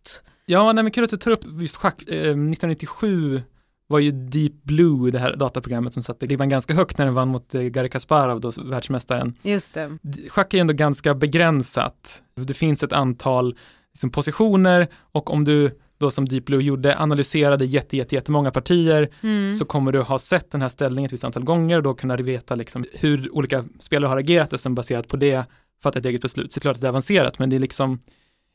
Ja, 0.52 0.72
nej, 0.72 0.84
men 0.84 0.92
kul 0.92 1.04
att 1.04 1.10
du 1.10 1.16
tar 1.16 1.30
upp 1.30 1.44
just 1.60 1.76
schack. 1.76 2.02
Eh, 2.08 2.16
1997 2.16 3.42
var 3.86 3.98
ju 3.98 4.10
Deep 4.12 4.52
Blue, 4.62 5.10
det 5.10 5.18
här 5.18 5.36
dataprogrammet 5.36 5.92
som 5.92 6.02
satte 6.02 6.26
ribban 6.26 6.48
ganska 6.48 6.74
högt 6.74 6.98
när 6.98 7.04
den 7.04 7.14
vann 7.14 7.28
mot 7.28 7.54
eh, 7.54 7.62
Garry 7.62 7.88
Kasparov, 7.88 8.40
då 8.40 8.52
världsmästaren. 8.64 9.34
Just 9.42 9.74
det. 9.74 9.98
Schack 10.28 10.54
är 10.54 10.58
ändå 10.60 10.74
ganska 10.74 11.14
begränsat. 11.14 12.22
Det 12.34 12.54
finns 12.54 12.82
ett 12.82 12.92
antal 12.92 13.56
liksom, 13.92 14.10
positioner 14.10 14.88
och 15.12 15.30
om 15.30 15.44
du 15.44 15.70
då 15.98 16.10
som 16.10 16.28
Deep 16.28 16.44
Blue 16.44 16.62
gjorde 16.62 16.98
analyserade 16.98 17.64
jätte, 17.64 17.96
jätte, 17.96 18.14
jättemånga 18.14 18.50
partier 18.50 19.08
Mm. 19.22 19.54
så 19.54 19.64
kommer 19.64 19.92
du 19.92 20.00
ha 20.02 20.18
sett 20.18 20.50
den 20.50 20.62
här 20.62 20.68
ställningen 20.68 21.06
ett 21.06 21.12
visst 21.12 21.24
antal 21.24 21.44
gånger 21.44 21.76
och 21.76 21.82
då 21.82 21.94
kunna 21.94 22.16
veta 22.16 22.54
liksom 22.54 22.84
hur 22.92 23.34
olika 23.34 23.64
spelare 23.80 24.08
har 24.08 24.16
agerat 24.16 24.52
och 24.52 24.60
sen 24.60 24.74
baserat 24.74 25.08
på 25.08 25.16
det 25.16 25.44
fatta 25.82 25.98
ett 25.98 26.04
eget 26.06 26.22
beslut. 26.22 26.52
Så 26.52 26.60
klart 26.60 26.74
att 26.76 26.80
det 26.80 26.86
är 26.86 26.88
avancerat 26.88 27.38
men 27.38 27.50
det 27.50 27.56
är 27.56 27.60
liksom 27.60 28.00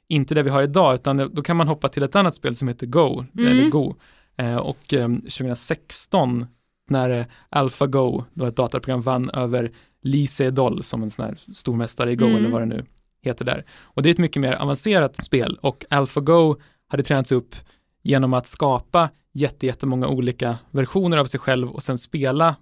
inte 0.10 0.36
det 0.36 0.44
vi 0.44 0.50
har 0.50 0.64
idag 0.64 0.94
utan 0.94 1.18
då 1.34 1.42
kan 1.42 1.58
man 1.58 1.68
hoppa 1.68 1.90
till 1.90 2.04
ett 2.04 2.16
annat 2.16 2.36
spel 2.36 2.56
som 2.56 2.68
heter 2.68 2.86
Go, 2.88 3.26
Mm. 3.38 3.48
eller 3.48 3.70
Go. 3.70 3.96
Eh, 4.38 4.56
och 4.56 4.94
eh, 4.94 5.08
2016 5.08 6.46
när 6.90 7.10
eh, 7.10 7.26
AlphaGo, 7.50 8.24
då 8.34 8.46
ett 8.46 8.56
dataprogram 8.56 9.02
vann 9.02 9.30
över 9.30 9.72
Lee 10.04 10.28
Sedol 10.28 10.84
som 10.84 11.04
en 11.04 11.10
sån 11.10 11.26
här 11.26 11.38
stormästare 11.54 12.12
i 12.12 12.16
Go 12.16 12.26
Mm. 12.26 12.38
eller 12.38 12.50
vad 12.50 12.62
det 12.62 12.66
nu 12.66 12.86
heter 13.22 13.46
där. 13.46 13.66
Och 13.82 14.02
det 14.02 14.10
är 14.10 14.12
ett 14.12 14.18
mycket 14.18 14.42
mer 14.42 14.54
avancerat 14.54 15.26
spel 15.26 15.58
och 15.62 15.86
AlphaGo 15.90 16.56
hade 16.88 17.04
tränats 17.04 17.32
upp 17.32 17.56
genom 18.04 18.34
att 18.34 18.48
skapa 18.48 19.10
jätte, 19.34 19.66
jättemånga 19.66 20.08
olika 20.08 20.58
versioner 20.72 21.18
av 21.18 21.26
sig 21.26 21.40
själv 21.40 21.70
och 21.70 21.84
sen 21.84 21.98
spela 21.98 22.56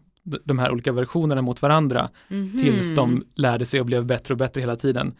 de 0.44 0.60
här 0.60 0.72
olika 0.72 0.92
versionerna 0.92 1.42
mot 1.42 1.62
varandra 1.62 2.10
Mhm. 2.28 2.62
tills 2.62 2.96
de 2.96 3.24
lärde 3.36 3.66
sig 3.66 3.80
och 3.80 3.86
blev 3.86 4.06
bättre 4.06 4.34
och 4.34 4.38
bättre 4.38 4.62
hela 4.62 4.75
tiden. 4.75 5.14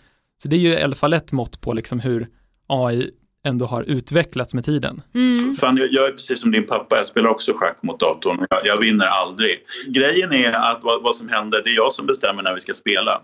Så 0.44 0.48
det 0.48 0.56
är 0.56 0.60
ju 0.60 0.70
i 0.70 0.82
alla 0.82 0.96
fall 0.96 1.14
ett 1.14 1.32
mått 1.32 1.62
på 1.62 1.74
liksom 1.74 2.00
hur 2.00 2.28
AI 2.68 3.12
ändå 3.46 3.66
har 3.66 3.84
utvecklats 3.84 4.54
med 4.54 4.66
tiden. 4.66 5.02
Mm. 5.16 5.56
Fan, 5.56 5.78
jag, 5.78 5.88
jag 5.92 6.08
är 6.08 6.12
precis 6.12 6.42
som 6.42 6.52
din 6.52 6.66
pappa, 6.66 6.96
jag 6.96 7.06
spelar 7.06 7.30
också 7.30 7.54
schack 7.58 7.84
mot 7.84 8.00
datorn. 8.00 8.46
Jag, 8.50 8.60
jag 8.64 8.80
vinner 8.80 9.06
aldrig. 9.06 9.60
Grejen 9.88 10.34
är 10.34 10.52
att 10.52 10.80
vad, 10.84 11.04
vad 11.04 11.16
som 11.16 11.30
händer, 11.30 11.62
det 11.64 11.70
är 11.70 11.76
jag 11.76 11.94
som 11.94 12.06
bestämmer 12.06 12.44
när 12.44 12.54
vi 12.54 12.60
ska 12.60 12.74
spela. 12.74 13.22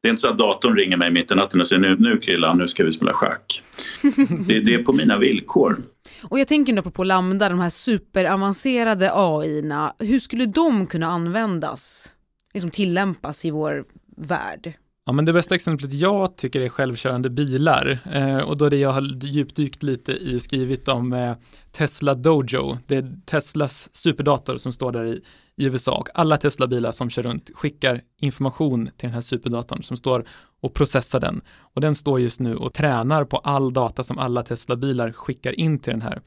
Det 0.00 0.08
är 0.08 0.10
inte 0.10 0.20
så 0.20 0.28
att 0.28 0.38
datorn 0.38 0.76
ringer 0.76 0.96
mig 0.96 1.10
mitt 1.10 1.30
i 1.30 1.34
natten 1.34 1.60
och 1.60 1.66
säger 1.66 1.80
nu, 1.80 1.96
nu 1.98 2.18
Krillan, 2.18 2.58
nu 2.58 2.68
ska 2.68 2.84
vi 2.84 2.92
spela 2.92 3.12
schack. 3.12 3.62
Det, 4.46 4.60
det 4.60 4.74
är 4.74 4.82
på 4.82 4.92
mina 4.92 5.18
villkor. 5.18 5.76
Och 6.22 6.38
jag 6.38 6.48
tänker 6.48 6.72
nu 6.72 6.82
på 6.82 7.04
Lambda, 7.04 7.48
de 7.48 7.60
här 7.60 7.70
superavancerade 7.70 9.10
AI-erna, 9.14 9.94
hur 9.98 10.18
skulle 10.18 10.46
de 10.46 10.86
kunna 10.86 11.06
användas? 11.06 12.12
Liksom 12.54 12.70
tillämpas 12.70 13.44
i 13.44 13.50
vår 13.50 13.84
värld. 14.16 14.72
Ja, 15.08 15.12
men 15.12 15.24
det 15.24 15.32
bästa 15.32 15.54
exemplet 15.54 15.92
jag 15.92 16.36
tycker 16.36 16.60
är 16.60 16.68
självkörande 16.68 17.30
bilar 17.30 17.98
eh, 18.12 18.38
och 18.38 18.56
då 18.56 18.68
det 18.68 18.76
jag 18.76 18.92
har 18.92 19.24
djupdykt 19.24 19.82
lite 19.82 20.12
i 20.12 20.36
och 20.36 20.42
skrivit 20.42 20.88
om 20.88 21.12
eh, 21.12 21.34
Tesla 21.72 22.14
Dojo. 22.14 22.78
Det 22.86 22.96
är 22.96 23.20
Teslas 23.26 23.94
superdator 23.96 24.56
som 24.56 24.72
står 24.72 24.92
där 24.92 25.04
i, 25.04 25.22
i 25.56 25.64
USA 25.64 25.96
och 25.96 26.08
alla 26.14 26.36
Tesla-bilar 26.36 26.92
som 26.92 27.10
kör 27.10 27.22
runt 27.22 27.50
skickar 27.54 28.00
information 28.20 28.86
till 28.86 29.08
den 29.08 29.14
här 29.14 29.20
superdatorn 29.20 29.82
som 29.82 29.96
står 29.96 30.24
och 30.60 30.74
processar 30.74 31.20
den. 31.20 31.40
Och 31.74 31.80
den 31.80 31.94
står 31.94 32.20
just 32.20 32.40
nu 32.40 32.56
och 32.56 32.74
tränar 32.74 33.24
på 33.24 33.36
all 33.36 33.72
data 33.72 34.02
som 34.04 34.18
alla 34.18 34.42
Tesla-bilar 34.42 35.12
skickar 35.12 35.60
in 35.60 35.78
till 35.78 35.92
den 35.92 36.02
här. 36.02 36.22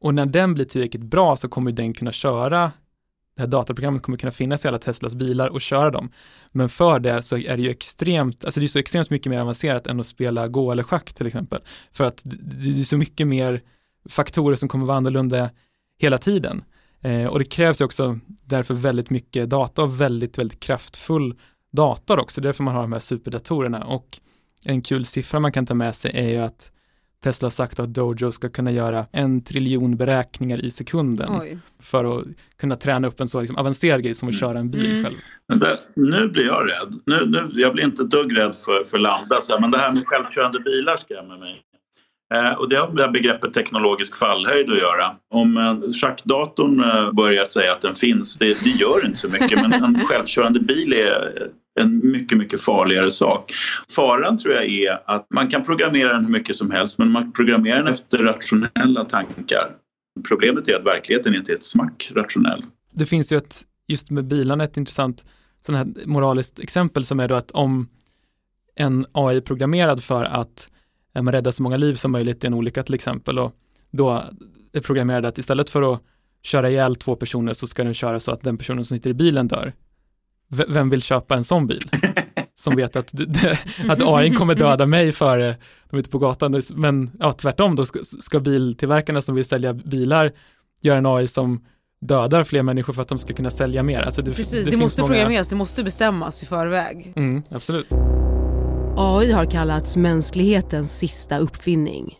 Och 0.00 0.14
när 0.14 0.26
den 0.26 0.54
blir 0.54 0.64
tillräckligt 0.64 1.04
bra 1.04 1.36
så 1.36 1.48
kommer 1.48 1.72
den 1.72 1.94
kunna 1.94 2.12
köra 2.12 2.72
det 3.42 3.46
här 3.46 3.60
dataprogrammet 3.60 4.02
kommer 4.02 4.18
kunna 4.18 4.32
finnas 4.32 4.64
i 4.64 4.68
alla 4.68 4.78
Teslas 4.78 5.14
bilar 5.14 5.48
och 5.48 5.60
köra 5.60 5.90
dem. 5.90 6.12
Men 6.52 6.68
för 6.68 6.98
det 6.98 7.22
så 7.22 7.36
är 7.36 7.56
det 7.56 7.62
ju 7.62 7.70
extremt, 7.70 8.44
alltså 8.44 8.60
det 8.60 8.66
är 8.66 8.68
så 8.68 8.78
extremt 8.78 9.10
mycket 9.10 9.30
mer 9.30 9.40
avancerat 9.40 9.86
än 9.86 10.00
att 10.00 10.06
spela 10.06 10.48
Go 10.48 10.70
eller 10.70 10.82
schack 10.82 11.12
till 11.12 11.26
exempel. 11.26 11.60
För 11.92 12.04
att 12.04 12.22
det 12.24 12.80
är 12.80 12.84
så 12.84 12.96
mycket 12.96 13.26
mer 13.26 13.62
faktorer 14.08 14.56
som 14.56 14.68
kommer 14.68 14.86
vara 14.86 14.96
annorlunda 14.96 15.50
hela 15.98 16.18
tiden. 16.18 16.64
Eh, 17.00 17.26
och 17.26 17.38
det 17.38 17.44
krävs 17.44 17.80
ju 17.80 17.84
också 17.84 18.18
därför 18.26 18.74
väldigt 18.74 19.10
mycket 19.10 19.50
data 19.50 19.82
och 19.82 20.00
väldigt, 20.00 20.38
väldigt 20.38 20.60
kraftfull 20.60 21.34
data 21.72 22.20
också. 22.20 22.40
Det 22.40 22.44
är 22.44 22.48
därför 22.48 22.64
man 22.64 22.74
har 22.74 22.82
de 22.82 22.92
här 22.92 23.00
superdatorerna. 23.00 23.84
Och 23.84 24.20
en 24.64 24.82
kul 24.82 25.04
siffra 25.04 25.40
man 25.40 25.52
kan 25.52 25.66
ta 25.66 25.74
med 25.74 25.94
sig 25.94 26.10
är 26.14 26.28
ju 26.28 26.38
att 26.38 26.71
Tesla 27.22 27.46
har 27.46 27.50
sagt 27.50 27.80
att 27.80 27.94
Dojo 27.94 28.32
ska 28.32 28.48
kunna 28.48 28.70
göra 28.70 29.06
en 29.12 29.44
triljon 29.44 29.96
beräkningar 29.96 30.64
i 30.64 30.70
sekunden 30.70 31.28
Oj. 31.40 31.58
för 31.82 32.18
att 32.18 32.24
kunna 32.60 32.76
träna 32.76 33.08
upp 33.08 33.20
en 33.20 33.28
så 33.28 33.40
liksom 33.40 33.56
avancerad 33.56 34.02
grej 34.02 34.14
som 34.14 34.28
att 34.28 34.38
köra 34.40 34.58
en 34.58 34.70
bil 34.70 34.90
Mm. 34.90 35.04
själv. 35.04 35.16
Men 35.48 35.58
det, 35.58 35.78
nu 35.96 36.28
blir 36.28 36.46
jag 36.46 36.70
rädd. 36.70 36.94
Nu, 37.06 37.26
nu, 37.26 37.50
jag 37.60 37.72
blir 37.74 37.84
inte 37.84 38.04
dugg 38.04 38.38
rädd 38.38 38.56
för, 38.56 38.84
för 38.84 38.98
Lambda, 38.98 39.40
så 39.40 39.52
här, 39.52 39.60
men 39.60 39.70
det 39.70 39.78
här 39.78 39.88
med 39.90 40.02
självkörande 40.06 40.60
bilar 40.60 40.96
skrämmer 40.96 41.38
mig. 41.38 41.62
Eh, 42.34 42.52
och 42.52 42.68
det 42.68 42.76
har 42.76 42.88
med 42.88 43.12
begreppet 43.12 43.52
teknologisk 43.52 44.16
fallhöjd 44.18 44.70
att 44.72 44.78
göra. 44.78 45.10
Om 45.30 45.56
eh, 45.56 45.90
schackdatorn 46.00 46.80
eh, 46.84 47.12
börjar 47.12 47.44
säga 47.44 47.72
att 47.72 47.80
den 47.80 47.94
finns, 47.94 48.36
det, 48.38 48.64
det 48.64 48.70
gör 48.70 49.06
inte 49.06 49.18
så 49.18 49.28
mycket, 49.30 49.62
men 49.62 49.72
en 49.72 49.98
självkörande 50.06 50.60
bil 50.60 50.92
är 50.92 51.48
en 51.80 52.10
mycket, 52.12 52.38
mycket 52.38 52.60
farligare 52.60 53.10
sak. 53.10 53.52
Faran 53.96 54.38
tror 54.38 54.54
jag 54.54 54.64
är 54.64 55.10
att 55.10 55.26
man 55.34 55.48
kan 55.48 55.64
programmera 55.64 56.12
den 56.12 56.24
hur 56.24 56.32
mycket 56.32 56.56
som 56.56 56.70
helst, 56.70 56.98
men 56.98 57.10
man 57.10 57.32
programmerar 57.32 57.76
den 57.76 57.92
efter 57.92 58.18
rationella 58.18 59.04
tankar. 59.04 59.70
Problemet 60.28 60.68
är 60.68 60.78
att 60.78 60.86
verkligheten 60.86 61.34
inte 61.34 61.52
är 61.52 61.56
ett 61.56 61.64
smack 61.64 62.12
rationell. 62.14 62.64
Det 62.92 63.06
finns 63.06 63.32
ju 63.32 63.36
ett, 63.36 63.62
just 63.86 64.10
med 64.10 64.24
bilarna, 64.24 64.64
ett 64.64 64.76
intressant 64.76 65.24
sån 65.66 65.74
här 65.74 65.86
moraliskt 66.06 66.60
exempel 66.60 67.04
som 67.04 67.20
är 67.20 67.28
då 67.28 67.34
att 67.34 67.50
om 67.50 67.88
en 68.74 69.06
AI 69.12 69.36
är 69.36 69.40
programmerad 69.40 70.04
för 70.04 70.24
att 70.24 70.70
eh, 71.14 71.22
man 71.22 71.32
räddar 71.32 71.50
så 71.50 71.62
många 71.62 71.76
liv 71.76 71.94
som 71.94 72.12
möjligt 72.12 72.44
i 72.44 72.46
en 72.46 72.54
olycka 72.54 72.82
till 72.82 72.94
exempel 72.94 73.38
och 73.38 73.52
då 73.90 74.24
är 74.72 74.80
programmerad 74.80 75.26
att 75.26 75.38
istället 75.38 75.70
för 75.70 75.94
att 75.94 76.02
köra 76.42 76.70
ihjäl 76.70 76.96
två 76.96 77.16
personer 77.16 77.52
så 77.52 77.66
ska 77.66 77.84
den 77.84 77.94
köra 77.94 78.20
så 78.20 78.32
att 78.32 78.42
den 78.42 78.58
personen 78.58 78.84
som 78.84 78.96
sitter 78.96 79.10
i 79.10 79.14
bilen 79.14 79.48
dör. 79.48 79.72
V- 80.52 80.64
vem 80.68 80.90
vill 80.90 81.02
köpa 81.02 81.34
en 81.34 81.44
sån 81.44 81.66
bil? 81.66 81.80
Som 82.54 82.76
vet 82.76 82.96
att, 82.96 83.12
att 83.88 83.98
AI 84.02 84.30
kommer 84.30 84.54
döda 84.54 84.86
mig 84.86 85.12
före 85.12 85.56
de 85.90 85.96
är 85.96 86.00
ute 86.00 86.10
på 86.10 86.18
gatan. 86.18 86.60
Men 86.74 87.10
ja, 87.18 87.32
tvärtom, 87.32 87.76
då 87.76 87.84
ska, 87.84 87.98
ska 88.02 88.40
biltillverkarna 88.40 89.22
som 89.22 89.34
vill 89.34 89.44
sälja 89.44 89.72
bilar 89.74 90.32
göra 90.82 90.98
en 90.98 91.06
AI 91.06 91.28
som 91.28 91.64
dödar 92.00 92.44
fler 92.44 92.62
människor 92.62 92.92
för 92.92 93.02
att 93.02 93.08
de 93.08 93.18
ska 93.18 93.32
kunna 93.34 93.50
sälja 93.50 93.82
mer. 93.82 94.00
Alltså 94.00 94.22
det, 94.22 94.30
Precis, 94.34 94.64
det 94.64 94.70
det, 94.70 94.76
måste 94.76 95.00
många- 95.00 95.12
programmeras, 95.14 95.48
det 95.48 95.56
måste 95.56 95.84
bestämmas 95.84 96.42
i 96.42 96.46
förväg. 96.46 97.12
Mm, 97.16 97.42
absolut. 97.50 97.92
AI 98.96 99.32
har 99.32 99.44
kallats 99.44 99.96
mänsklighetens 99.96 100.98
sista 100.98 101.38
uppfinning. 101.38 102.14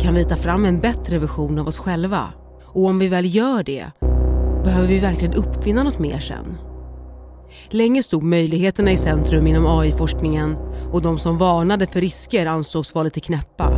Kan 0.00 0.14
vi 0.14 0.24
ta 0.24 0.36
fram 0.36 0.64
en 0.64 0.80
bättre 0.80 1.18
version 1.18 1.58
av 1.58 1.66
oss 1.68 1.78
själva? 1.78 2.32
Och 2.64 2.84
om 2.84 2.98
vi 2.98 3.08
väl 3.08 3.34
gör 3.34 3.62
det, 3.62 3.90
behöver 4.64 4.88
vi 4.88 4.98
verkligen 4.98 5.34
uppfinna 5.34 5.82
något 5.82 5.98
mer 5.98 6.20
sen? 6.20 6.56
Länge 7.72 8.02
stod 8.02 8.22
möjligheterna 8.22 8.90
i 8.90 8.96
centrum 8.96 9.46
inom 9.46 9.66
AI-forskningen 9.66 10.56
och 10.92 11.02
de 11.02 11.18
som 11.18 11.38
varnade 11.38 11.86
för 11.86 12.00
risker 12.00 12.46
ansågs 12.46 12.94
vara 12.94 13.04
lite 13.04 13.20
knäppa. 13.20 13.70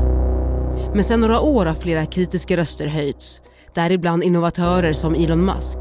Men 0.95 1.05
sedan 1.05 1.21
några 1.21 1.41
år 1.41 1.67
har 1.67 1.75
flera 1.75 2.07
kritiska 2.07 2.57
röster 2.57 2.87
höjts, 2.87 3.41
däribland 3.75 4.23
innovatörer 4.23 4.93
som 4.93 5.15
Elon 5.15 5.45
Musk. 5.45 5.79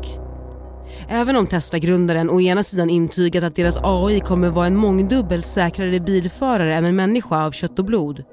Även 1.09 1.35
om 1.35 1.47
Tesla-grundaren 1.47 2.29
å 2.29 2.41
ena 2.41 2.63
sidan 2.63 2.89
intygat 2.89 3.43
att 3.43 3.55
deras 3.55 3.79
AI 3.83 4.19
kommer 4.19 4.49
vara 4.49 4.67
en 4.67 4.75
mångdubbelt 4.75 5.47
säkrare 5.47 5.99
bilförare 5.99 6.75
än 6.75 6.85
en 6.85 6.95
människa 6.95 7.45
av 7.45 7.51
kött 7.51 7.79
och 7.79 7.85
blod, 7.85 8.23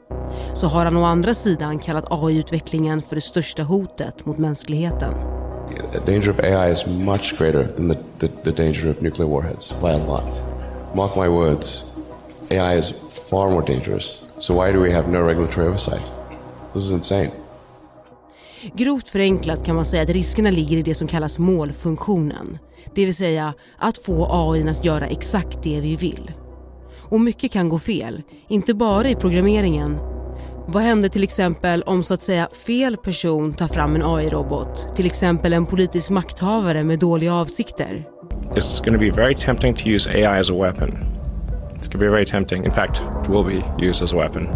så 0.54 0.66
har 0.66 0.85
han 0.85 0.97
å 0.97 1.04
andra 1.04 1.35
sidan 1.35 1.78
kallat 1.78 2.12
AI-utvecklingen 2.12 3.02
för 3.02 3.14
det 3.14 3.20
största 3.20 3.62
hotet 3.62 4.26
mot 4.26 4.38
mänskligheten. 4.38 5.38
The 5.92 6.00
danger 6.00 6.30
of 6.30 6.40
AI 6.40 6.70
is 6.70 6.87
much 6.87 7.37
greater 7.37 7.64
than 7.64 7.88
the, 7.88 7.98
the, 8.18 8.28
the 8.44 8.52
danger 8.52 8.90
of 8.90 9.02
nuclear 9.02 9.28
warheads 9.28 9.72
by 9.82 9.92
a 9.92 9.98
lot. 9.98 10.40
Mark 10.94 11.16
my 11.16 11.28
words, 11.28 11.98
AI 12.50 12.75
is 12.76 12.90
far 13.30 13.50
more 13.50 13.62
dangerous. 13.62 14.28
So 14.38 14.54
why 14.54 14.72
do 14.72 14.80
we 14.80 14.92
have 14.92 15.08
no 15.08 15.22
regulatory 15.22 15.66
oversight? 15.66 16.12
This 16.75 16.82
is 16.84 16.92
insane. 16.92 17.30
Grovt 18.75 19.08
förenklat 19.08 19.64
kan 19.64 19.75
man 19.75 19.84
säga 19.84 20.02
att 20.02 20.08
riskerna 20.08 20.50
ligger 20.50 20.76
i 20.76 20.82
det 20.82 20.94
som 20.94 21.08
kallas 21.08 21.38
målfunktionen. 21.38 22.58
Det 22.94 23.04
vill 23.04 23.14
säga 23.14 23.54
att 23.78 23.98
få 23.98 24.28
AI 24.30 24.68
att 24.68 24.84
göra 24.84 25.06
exakt 25.06 25.62
det 25.62 25.80
vi 25.80 25.96
vill. 25.96 26.32
Och 27.10 27.20
mycket 27.20 27.52
kan 27.52 27.68
gå 27.68 27.78
fel, 27.78 28.22
inte 28.48 28.75
bara 28.75 29.08
i 29.08 29.14
programmeringen. 29.14 30.08
Vad 30.70 30.82
händer 30.82 31.08
till 31.08 31.22
exempel 31.22 31.82
om 31.82 32.02
så 32.02 32.14
att 32.14 32.20
säga 32.20 32.48
fel 32.66 32.96
person 32.96 33.54
tar 33.54 33.68
fram 33.68 33.94
en 33.94 34.02
AI-robot? 34.04 34.88
Till 34.96 35.06
exempel 35.06 35.52
en 35.52 35.66
politisk 35.66 36.10
makthavare 36.10 36.84
med 36.84 36.98
dåliga 36.98 37.34
avsikter. 37.34 38.04
It's 38.54 38.84
going 38.84 38.98
to 38.98 39.04
be 39.04 39.22
very 39.22 39.34
tempting 39.34 39.75
to 39.75 39.88
use 39.88 40.10
AI 40.10 40.40
as 40.40 40.50
a 40.50 40.54
weapon. 40.54 40.90
It's 41.70 41.88
going 41.88 41.92
to 41.92 41.98
be 41.98 42.08
very 42.08 42.26
tempting. 42.26 42.64
In 42.64 42.72
fact, 42.72 43.02
it 43.25 43.28
will 43.28 43.44
be 43.44 43.87
used 43.87 44.02
as 44.02 44.12
a 44.12 44.16
weapon. 44.16 44.48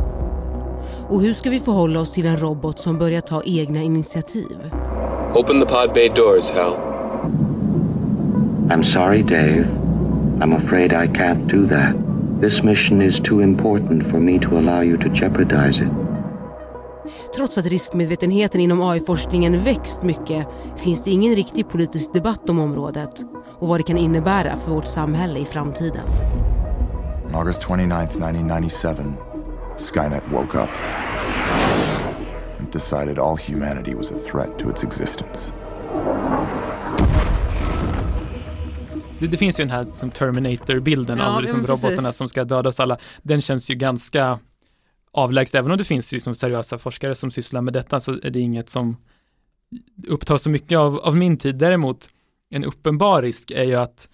Och 1.09 1.23
hur 1.23 1.35
ska 1.35 1.51
vi 1.51 1.61
förhålla 1.61 2.01
oss 2.01 2.13
till 2.13 2.27
en 2.27 2.37
robot 2.37 2.79
som 2.79 2.99
börjar 2.99 3.21
ta 3.21 3.43
egna 3.45 3.83
initiativ? 3.83 4.57
Open 5.35 5.61
the 5.61 5.67
pod 5.67 5.93
bay 5.95 6.09
doors, 6.09 6.51
Hal. 6.51 6.77
I'm 8.69 8.83
sorry, 8.83 9.23
Dave. 9.23 9.67
I'm 10.41 10.57
afraid 10.57 10.93
I 10.93 11.19
can't 11.19 11.47
do 11.49 11.67
that. 11.67 11.95
This 12.41 12.63
mission 12.63 13.03
is 13.03 13.21
too 13.21 13.43
important 13.43 14.07
for 14.07 14.21
me 14.21 14.39
to 14.39 14.59
allow 14.59 14.83
you 14.83 14.97
to 14.97 15.09
jeopardize 15.09 15.85
it. 15.85 16.02
Trots 17.35 17.59
att 17.59 17.67
riskmedvetenheten 17.67 18.61
inom 18.61 18.83
AI-forskningen 18.83 19.65
växt 19.65 20.03
mycket 20.03 20.47
finns 20.77 21.05
det 21.05 21.11
ingen 21.11 21.35
riktig 21.35 21.69
politisk 21.69 22.13
debatt 22.13 22.51
om 22.51 22.59
området 22.59 23.21
och 23.59 23.69
vad 23.69 23.79
det 23.81 23.83
kan 23.83 23.99
innebära 23.99 24.57
för 24.57 24.71
vårt 24.71 24.87
samhälle 24.87 25.41
i 25.41 25.45
framtiden. 25.45 26.07
On 27.27 27.35
August 27.35 27.63
29th, 27.63 28.05
1997, 28.05 28.89
Skynet 29.79 30.23
woke 30.33 30.59
up 30.59 30.69
and 32.59 32.73
decided 32.73 33.19
all 33.19 33.37
humanity 33.37 33.95
was 33.95 34.11
a 34.11 34.19
threat 34.31 34.59
to 34.59 34.71
its 34.71 34.83
existence. 34.83 35.53
Det, 39.19 39.27
det 39.27 39.37
finns 39.37 39.61
ju 39.61 39.65
den 39.65 39.71
här 39.71 39.87
som 39.95 40.11
Terminator-bilden 40.11 41.19
Ja, 41.19 41.37
av 41.37 41.43
liksom 41.43 41.67
robotarna 41.67 42.13
som 42.13 42.29
ska 42.29 42.45
döda 42.45 42.69
oss 42.69 42.81
alla. 42.81 42.99
Den 43.23 43.41
känns 43.41 43.71
ju 43.71 43.75
ganska 43.75 44.39
avlägset, 45.13 45.55
även 45.55 45.71
om 45.71 45.79
det 45.79 45.85
finns 45.85 46.13
ju 46.13 46.21
som 46.21 46.35
seriösa 46.35 46.79
forskare 46.79 47.15
som 47.15 47.31
sysslar 47.31 47.61
med 47.61 47.73
detta 47.73 48.01
så 48.01 48.13
är 48.23 48.31
det 48.31 48.41
inget 48.41 48.69
som 48.69 48.97
upptar 50.07 50.37
så 50.37 50.51
mycket 50.51 50.79
av, 50.79 50.99
av 50.99 51.17
min 51.17 51.37
tid. 51.37 51.55
Däremot 51.57 52.11
en 52.51 52.65
uppenbar 52.65 53.23
risk 53.23 53.51
är 53.51 53.65
ju 53.65 53.75
att 53.75 54.09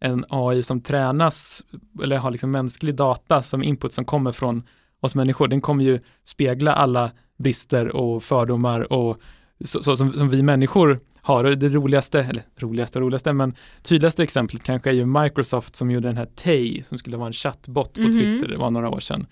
en 0.00 0.24
AI 0.28 0.62
som 0.62 0.80
tränas 0.80 1.64
eller 2.02 2.16
har 2.16 2.30
liksom 2.30 2.50
mänsklig 2.50 2.94
data 2.94 3.42
som 3.42 3.62
input 3.62 3.92
som 3.92 4.04
kommer 4.04 4.32
från 4.32 4.62
oss 5.00 5.14
människor, 5.14 5.48
den 5.48 5.60
kommer 5.60 5.84
ju 5.84 6.00
spegla 6.24 6.74
alla 6.74 7.10
brister 7.38 7.88
och 7.88 8.22
fördomar 8.22 8.92
och 8.92 9.20
så, 9.64 9.82
så 9.82 9.96
som, 9.96 10.12
som 10.12 10.28
vi 10.28 10.42
människor 10.42 11.00
har. 11.20 11.44
Det 11.44 11.68
roligaste, 11.68 12.20
eller 12.20 12.42
roligaste 12.56 13.00
roligaste, 13.00 13.32
men 13.32 13.54
tydligaste 13.82 14.22
exemplet 14.22 14.62
kanske 14.62 14.90
är 14.90 14.94
ju 14.94 15.06
Microsoft 15.06 15.76
som 15.76 15.90
gjorde 15.90 16.08
den 16.08 16.16
här 16.16 16.26
Tay 16.26 16.82
som 16.82 16.98
skulle 16.98 17.16
vara 17.16 17.26
en 17.26 17.32
chattbot 17.32 17.94
på 17.94 18.00
Mhm. 18.00 18.12
Twitter, 18.12 18.48
det 18.48 18.56
var 18.56 18.70
några 18.70 18.90
år 18.90 19.00
sedan. 19.00 19.26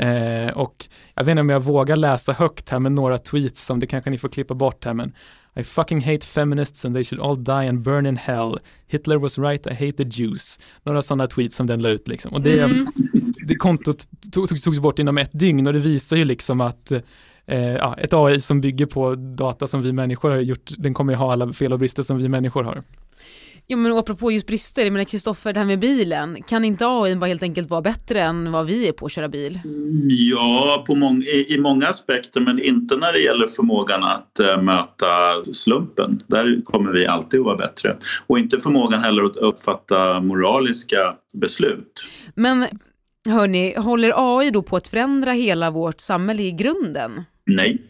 Eh, 0.00 0.50
och 0.56 0.88
jag 1.14 1.24
vet 1.24 1.30
inte 1.30 1.40
om 1.40 1.48
jag 1.48 1.60
vågar 1.60 1.96
läsa 1.96 2.32
högt 2.32 2.68
här 2.68 2.78
med 2.78 2.92
några 2.92 3.18
tweets 3.18 3.64
som 3.66 3.80
det 3.80 3.86
kanske 3.86 4.10
ni 4.10 4.18
får 4.18 4.28
klippa 4.28 4.54
bort 4.54 4.84
här 4.84 4.94
men 4.94 5.12
I 5.56 5.64
fucking 5.64 6.00
hate 6.00 6.26
feminists 6.26 6.84
and 6.84 6.94
they 6.94 7.04
should 7.04 7.22
all 7.24 7.44
die 7.44 7.68
and 7.68 7.80
burn 7.82 8.06
in 8.06 8.16
hell. 8.16 8.58
Hitler 8.86 9.16
was 9.16 9.38
right, 9.38 9.66
I 9.66 9.70
hate 9.70 9.92
the 9.92 10.22
Jews. 10.22 10.60
Några 10.82 11.02
sådana 11.02 11.26
tweets 11.26 11.56
som 11.56 11.66
den 11.66 11.82
la 11.82 11.88
ut 11.88 12.08
liksom. 12.08 12.32
Och 12.32 12.40
det, 12.40 12.66
Mhm. 12.66 12.86
det 13.46 13.54
kontot 13.54 14.04
tog- 14.32 14.48
togs, 14.48 14.62
togs 14.64 14.78
bort 14.78 14.98
inom 14.98 15.18
ett 15.18 15.30
dygn 15.32 15.66
och 15.66 15.72
det 15.72 15.78
visar 15.78 16.16
ju 16.16 16.24
liksom 16.24 16.60
att 16.60 16.92
eh, 17.46 17.74
ett 17.98 18.12
AI 18.12 18.40
som 18.40 18.60
bygger 18.60 18.86
på 18.86 19.14
data 19.14 19.66
som 19.66 19.82
vi 19.82 19.92
människor 19.92 20.30
har 20.30 20.38
gjort, 20.38 20.70
den 20.78 20.94
kommer 20.94 21.12
ju 21.12 21.16
ha 21.16 21.32
alla 21.32 21.52
fel 21.52 21.72
och 21.72 21.78
brister 21.78 22.02
som 22.02 22.16
vi 22.18 22.28
människor 22.28 22.64
har. 22.64 22.82
Ja 23.70 23.76
men 23.76 23.92
apropå 23.92 24.32
just 24.32 24.46
brister, 24.46 24.84
jag 24.84 24.92
menar 24.92 25.04
Kristoffer, 25.04 25.52
det 25.52 25.60
här 25.60 25.66
med 25.66 25.78
bilen, 25.78 26.42
kan 26.42 26.64
inte 26.64 26.86
AI 26.86 27.16
bara 27.16 27.26
helt 27.26 27.42
enkelt 27.42 27.70
vara 27.70 27.80
bättre 27.80 28.22
än 28.22 28.52
vad 28.52 28.66
vi 28.66 28.88
är 28.88 28.92
på 28.92 29.06
att 29.06 29.12
köra 29.12 29.28
bil? 29.28 29.60
Ja, 30.08 30.84
på 30.86 30.94
mång 30.94 31.22
i, 31.22 31.54
i, 31.54 31.60
många 31.60 31.86
aspekter 31.86 32.40
men 32.40 32.60
inte 32.60 32.96
när 32.96 33.12
det 33.12 33.18
gäller 33.18 33.46
förmågan 33.46 34.04
att 34.04 34.40
uh, 34.40 34.62
möta 34.62 35.44
slumpen. 35.52 36.18
Där 36.26 36.64
kommer 36.64 36.92
vi 36.92 37.06
alltid 37.06 37.40
att 37.40 37.46
vara 37.46 37.56
bättre. 37.56 37.96
Och 38.26 38.38
inte 38.38 38.60
förmågan 38.60 39.00
heller 39.00 39.22
att 39.22 39.36
uppfatta 39.36 40.20
moraliska 40.20 41.14
beslut. 41.32 42.08
Men 42.34 42.66
hörni, 43.28 43.74
håller 43.76 44.38
AI 44.40 44.50
då 44.50 44.62
på 44.62 44.76
att 44.76 44.88
förändra 44.88 45.32
hela 45.32 45.70
vårt 45.70 46.00
samhälle 46.00 46.42
i 46.42 46.52
grunden? 46.52 47.24
Nej. 47.46 47.82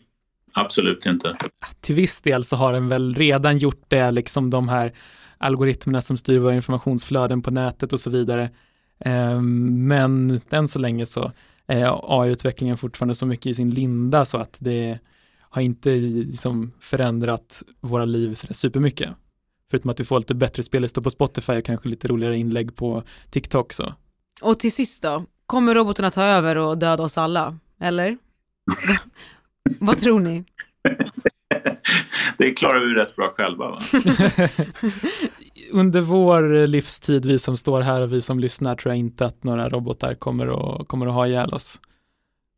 Absolut 0.53 1.07
inte. 1.07 1.37
Till 1.81 1.95
viss 1.95 2.21
del 2.21 2.45
så 2.45 2.57
har 2.57 2.73
den 2.73 2.89
väl 2.89 3.15
redan 3.15 3.59
gjort 3.59 3.85
det, 3.89 4.11
liksom 4.11 4.51
de 4.51 4.69
här 4.69 4.93
algoritmerna 5.41 6.03
som 6.03 6.17
styr 6.17 6.39
våra 6.39 6.55
informationsflöden 6.55 7.43
på 7.43 7.51
nätet 7.51 7.93
och 7.93 8.01
så 8.01 8.11
vidare. 8.11 8.51
Ehm, 8.99 9.89
men 9.89 10.41
än 10.51 10.69
så 10.69 10.79
länge 10.79 11.07
så 11.07 11.33
är 11.67 12.21
AI-utvecklingen 12.23 12.77
fortfarande 12.77 13.15
så 13.15 13.27
mycket 13.27 13.47
i 13.47 13.55
sin 13.55 13.71
linda 13.71 14.25
så 14.25 14.39
att 14.39 14.57
det 14.59 14.99
har 15.41 15.63
inte 15.63 15.91
liksom 15.91 16.73
förändrat 16.81 17.63
våra 17.81 18.05
liv 18.05 18.35
så 18.35 18.55
supermycket. 18.55 19.11
Förutom 19.71 19.91
att 19.91 20.01
vi 20.01 20.05
får 20.05 20.19
lite 20.19 20.35
bättre 20.35 20.63
spellistor 20.63 21.03
på 21.03 21.11
Spotify 21.11 21.53
och 21.53 21.65
kanske 21.65 21.89
lite 21.89 22.09
roligare 22.09 22.39
inlägg 22.39 22.77
på 22.77 23.03
TikTok 23.31 23.73
så. 23.73 23.95
Och 24.43 24.59
till 24.59 24.73
sist 24.73 25.03
då, 25.03 25.25
kommer 25.47 25.75
robotarna 25.75 26.11
ta 26.11 26.23
över 26.23 26.57
och 26.57 26.79
döda 26.79 27.03
oss 27.03 27.19
alla? 27.19 27.59
Eller? 27.81 28.19
Vad 29.81 29.99
tror 29.99 30.21
ni? 30.21 30.45
Det 32.41 32.51
klarar 32.51 32.81
vi 32.81 32.95
rätt 32.95 33.17
bra 33.17 33.35
själva. 33.37 33.71
Va? 33.71 33.81
Under 35.73 36.01
vår 36.01 36.67
livstid, 36.67 37.25
vi 37.27 37.39
som 37.39 37.57
står 37.57 37.81
här 37.81 38.01
och 38.01 38.13
vi 38.13 38.23
som 38.23 38.41
lyssnar, 38.41 38.77
tror 38.77 38.93
jag 38.93 38.99
inte 38.99 39.27
att 39.27 39.45
några 39.45 39.69
robotar 39.69 40.15
kommer 40.15 40.47
att, 40.81 40.89
kommer 40.89 41.07
att 41.07 41.15
ha 41.15 41.27
ihjäl 41.27 41.55
oss. 41.55 41.81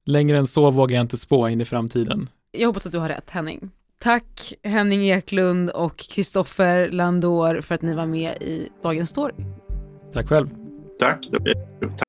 Längre 0.07 0.39
än 0.39 0.47
så 0.47 0.71
vågar 0.71 0.97
jag 0.97 1.05
inte 1.05 1.17
spå 1.17 1.49
in 1.49 1.61
i 1.61 1.65
framtiden. 1.65 2.29
Jag 2.53 2.69
hoppas 2.69 2.87
att 2.87 2.93
du 2.93 2.99
har 2.99 3.09
rätt, 3.09 3.31
Henning. 3.31 3.71
Tack 3.99 4.55
Henning 4.63 5.11
Eklund 5.11 5.71
och 5.71 5.97
Kristoffer 5.97 6.91
Landor 6.91 7.61
för 7.61 7.75
att 7.75 7.83
ni 7.83 7.95
var 7.95 8.07
med 8.07 8.33
i 8.43 8.69
Dagens 8.83 9.11
Story. 9.11 9.35
Tack 10.13 10.29
själv. 10.29 10.49
Tack. 10.99 11.29
Tack. 11.31 12.09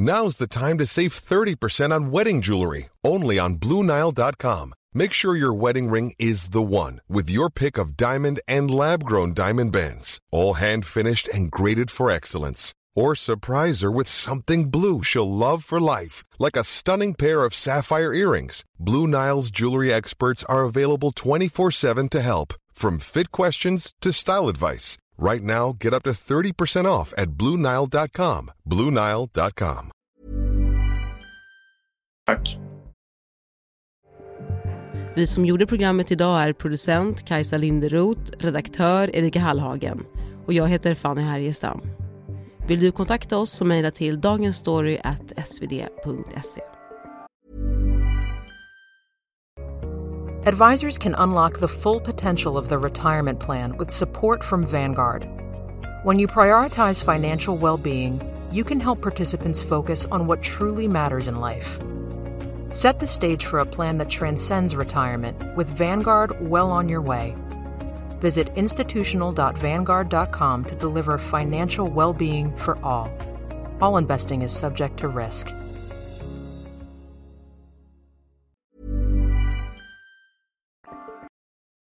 Now's 0.00 0.38
the 0.38 0.46
time 0.46 0.78
to 0.78 0.86
save 0.86 1.08
30% 1.08 1.96
on 1.96 2.10
wedding 2.10 2.40
jewelry, 2.42 2.86
only 3.08 3.40
on 3.40 3.56
BlueNile.com. 3.58 4.74
Make 4.94 5.14
sure 5.14 5.34
your 5.34 5.54
wedding 5.54 5.88
ring 5.88 6.12
is 6.18 6.50
the 6.50 6.60
one 6.60 7.00
with 7.08 7.30
your 7.30 7.48
pick 7.48 7.78
of 7.78 7.96
diamond 7.96 8.40
and 8.46 8.70
lab 8.70 9.04
grown 9.04 9.32
diamond 9.32 9.72
bands, 9.72 10.20
all 10.30 10.54
hand 10.54 10.84
finished 10.84 11.28
and 11.28 11.50
graded 11.50 11.90
for 11.90 12.10
excellence. 12.10 12.74
Or 12.94 13.14
surprise 13.14 13.80
her 13.80 13.90
with 13.90 14.06
something 14.06 14.70
blue 14.70 15.02
she'll 15.02 15.30
love 15.30 15.64
for 15.64 15.80
life, 15.80 16.24
like 16.38 16.56
a 16.56 16.64
stunning 16.64 17.14
pair 17.14 17.44
of 17.46 17.54
sapphire 17.54 18.12
earrings. 18.12 18.64
Blue 18.78 19.06
Nile's 19.06 19.50
jewelry 19.50 19.90
experts 19.90 20.44
are 20.44 20.64
available 20.64 21.10
24 21.10 21.70
7 21.70 22.08
to 22.10 22.20
help, 22.20 22.52
from 22.72 22.98
fit 22.98 23.30
questions 23.30 23.94
to 24.02 24.12
style 24.12 24.48
advice. 24.48 24.98
Right 25.16 25.42
now, 25.42 25.74
get 25.80 25.94
up 25.94 26.02
to 26.02 26.10
30% 26.10 26.84
off 26.84 27.14
at 27.16 27.30
BlueNile.com. 27.30 28.50
BlueNile.com. 28.68 29.90
Tack. 32.26 32.61
Vi 35.14 35.26
som 35.26 35.46
gjorde 35.46 35.66
programmet 35.66 36.10
idag 36.10 36.42
är 36.42 36.52
producent 36.52 37.24
Kajsa 37.24 37.56
Linderoth, 37.56 38.32
redaktör 38.38 39.16
Erika 39.16 39.40
Hallhagen 39.40 40.04
och 40.46 40.52
jag 40.52 40.68
heter 40.68 40.94
Fanny 40.94 41.22
Härgestam. 41.22 41.80
Vill 42.68 42.80
du 42.80 42.90
kontakta 42.90 43.38
oss 43.38 43.50
så 43.50 43.64
mejla 43.64 43.90
till 43.90 44.20
dagensstory.svd.se. 44.20 46.60
Advisors 50.46 50.98
can 50.98 51.14
unlock 51.14 51.60
the 51.60 51.68
full 51.68 52.00
potential 52.00 52.56
of 52.56 52.68
the 52.68 52.78
retirement 52.78 53.40
plan 53.40 53.78
with 53.78 53.90
support 53.90 54.44
from 54.44 54.66
Vanguard. 54.66 55.26
When 56.04 56.20
you 56.20 56.28
prioritize 56.28 57.04
financial 57.04 57.58
well-being, 57.58 58.20
you 58.52 58.64
can 58.64 58.80
help 58.80 59.02
participants 59.02 59.62
focus 59.62 60.06
on 60.10 60.26
what 60.26 60.42
truly 60.42 60.88
matters 60.88 61.28
in 61.28 61.40
life. 61.40 61.78
Set 62.72 62.98
the 62.98 63.06
stage 63.06 63.44
for 63.44 63.58
a 63.58 63.66
plan 63.66 63.98
that 63.98 64.08
transcends 64.08 64.74
retirement 64.74 65.36
with 65.56 65.68
Vanguard 65.68 66.48
well 66.48 66.70
on 66.70 66.88
your 66.88 67.02
way. 67.02 67.36
Visit 68.20 68.48
institutional.vanguard.com 68.56 70.64
to 70.64 70.74
deliver 70.76 71.18
financial 71.18 71.88
well 71.88 72.14
being 72.14 72.56
for 72.56 72.82
all. 72.82 73.12
All 73.82 73.98
investing 73.98 74.40
is 74.42 74.52
subject 74.52 74.96
to 74.98 75.08
risk. 75.08 75.52